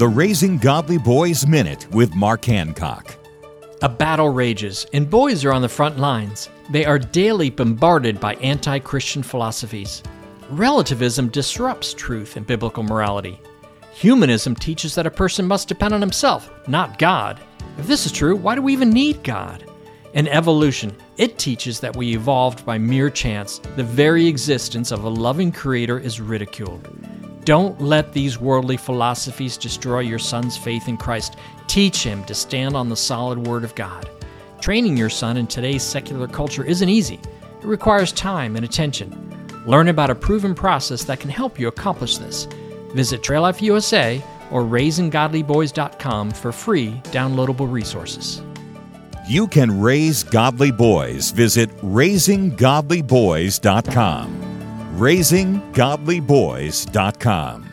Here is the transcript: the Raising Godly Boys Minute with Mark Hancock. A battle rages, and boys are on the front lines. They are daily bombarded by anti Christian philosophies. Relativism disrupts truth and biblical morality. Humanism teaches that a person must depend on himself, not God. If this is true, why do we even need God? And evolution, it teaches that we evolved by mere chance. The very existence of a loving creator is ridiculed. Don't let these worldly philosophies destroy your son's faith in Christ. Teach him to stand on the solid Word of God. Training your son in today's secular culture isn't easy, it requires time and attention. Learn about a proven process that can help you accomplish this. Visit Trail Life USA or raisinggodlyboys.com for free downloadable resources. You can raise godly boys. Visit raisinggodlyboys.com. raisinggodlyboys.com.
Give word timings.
the 0.00 0.08
Raising 0.08 0.56
Godly 0.56 0.96
Boys 0.96 1.46
Minute 1.46 1.86
with 1.90 2.14
Mark 2.14 2.46
Hancock. 2.46 3.14
A 3.82 3.88
battle 3.90 4.30
rages, 4.30 4.86
and 4.94 5.10
boys 5.10 5.44
are 5.44 5.52
on 5.52 5.60
the 5.60 5.68
front 5.68 5.98
lines. 5.98 6.48
They 6.70 6.86
are 6.86 6.98
daily 6.98 7.50
bombarded 7.50 8.18
by 8.18 8.36
anti 8.36 8.78
Christian 8.78 9.22
philosophies. 9.22 10.02
Relativism 10.48 11.28
disrupts 11.28 11.92
truth 11.92 12.38
and 12.38 12.46
biblical 12.46 12.82
morality. 12.82 13.38
Humanism 13.92 14.54
teaches 14.54 14.94
that 14.94 15.06
a 15.06 15.10
person 15.10 15.46
must 15.46 15.68
depend 15.68 15.92
on 15.92 16.00
himself, 16.00 16.50
not 16.66 16.98
God. 16.98 17.38
If 17.76 17.86
this 17.86 18.06
is 18.06 18.12
true, 18.12 18.36
why 18.36 18.54
do 18.54 18.62
we 18.62 18.72
even 18.72 18.88
need 18.88 19.22
God? 19.22 19.66
And 20.14 20.28
evolution, 20.28 20.96
it 21.18 21.38
teaches 21.38 21.78
that 21.80 21.94
we 21.94 22.14
evolved 22.14 22.64
by 22.64 22.78
mere 22.78 23.10
chance. 23.10 23.58
The 23.76 23.84
very 23.84 24.26
existence 24.26 24.92
of 24.92 25.04
a 25.04 25.10
loving 25.10 25.52
creator 25.52 25.98
is 25.98 26.22
ridiculed. 26.22 26.88
Don't 27.44 27.80
let 27.80 28.12
these 28.12 28.38
worldly 28.38 28.76
philosophies 28.76 29.56
destroy 29.56 30.00
your 30.00 30.18
son's 30.18 30.56
faith 30.56 30.88
in 30.88 30.96
Christ. 30.96 31.36
Teach 31.66 32.02
him 32.02 32.24
to 32.24 32.34
stand 32.34 32.76
on 32.76 32.88
the 32.88 32.96
solid 32.96 33.46
Word 33.46 33.64
of 33.64 33.74
God. 33.74 34.08
Training 34.60 34.96
your 34.96 35.08
son 35.08 35.36
in 35.36 35.46
today's 35.46 35.82
secular 35.82 36.28
culture 36.28 36.64
isn't 36.64 36.88
easy, 36.88 37.14
it 37.14 37.64
requires 37.64 38.12
time 38.12 38.56
and 38.56 38.64
attention. 38.64 39.26
Learn 39.66 39.88
about 39.88 40.10
a 40.10 40.14
proven 40.14 40.54
process 40.54 41.04
that 41.04 41.20
can 41.20 41.30
help 41.30 41.58
you 41.58 41.68
accomplish 41.68 42.18
this. 42.18 42.46
Visit 42.94 43.22
Trail 43.22 43.42
Life 43.42 43.62
USA 43.62 44.22
or 44.50 44.62
raisinggodlyboys.com 44.62 46.30
for 46.32 46.52
free 46.52 47.00
downloadable 47.04 47.70
resources. 47.70 48.42
You 49.28 49.46
can 49.46 49.80
raise 49.80 50.24
godly 50.24 50.72
boys. 50.72 51.30
Visit 51.30 51.70
raisinggodlyboys.com. 51.78 54.49
raisinggodlyboys.com. 55.00 57.69